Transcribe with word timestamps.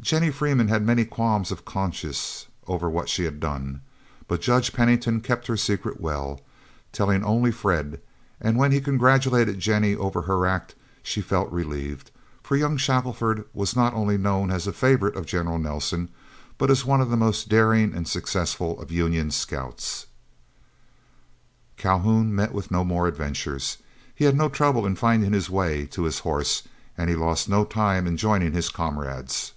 Jennie 0.00 0.32
Freeman 0.32 0.66
had 0.66 0.82
many 0.84 1.04
qualms 1.04 1.52
of 1.52 1.64
conscience 1.64 2.46
over 2.66 2.90
what 2.90 3.08
she 3.08 3.22
had 3.22 3.38
done. 3.38 3.82
But 4.26 4.40
Judge 4.40 4.72
Pennington 4.72 5.20
kept 5.20 5.46
her 5.46 5.56
secret 5.56 6.00
well, 6.00 6.40
telling 6.90 7.22
only 7.22 7.52
Fred; 7.52 8.00
and 8.40 8.58
when 8.58 8.72
he 8.72 8.80
congratulated 8.80 9.60
Jennie 9.60 9.94
over 9.94 10.22
her 10.22 10.44
act, 10.44 10.74
she 11.04 11.20
felt 11.22 11.52
relieved; 11.52 12.10
for 12.42 12.56
young 12.56 12.76
Shackelford 12.76 13.44
was 13.54 13.76
not 13.76 13.94
only 13.94 14.18
known 14.18 14.50
as 14.50 14.66
a 14.66 14.72
favorite 14.72 15.14
of 15.14 15.24
General 15.24 15.60
Nelson, 15.60 16.08
but 16.58 16.68
as 16.68 16.84
one 16.84 17.00
of 17.00 17.08
the 17.08 17.16
most 17.16 17.48
daring 17.48 17.94
and 17.94 18.08
successful 18.08 18.80
of 18.82 18.90
Union 18.90 19.30
scouts. 19.30 20.06
Calhoun 21.76 22.34
met 22.34 22.52
with 22.52 22.72
no 22.72 22.82
more 22.82 23.06
adventures. 23.06 23.76
He 24.12 24.24
had 24.24 24.36
no 24.36 24.48
trouble 24.48 24.84
in 24.84 24.96
finding 24.96 25.32
his 25.32 25.48
way 25.48 25.86
to 25.86 26.02
his 26.02 26.18
horse, 26.18 26.64
and 26.98 27.08
he 27.08 27.14
lost 27.14 27.48
no 27.48 27.64
time 27.64 28.08
in 28.08 28.16
joining 28.16 28.52
his 28.52 28.68
comrades. 28.68 29.52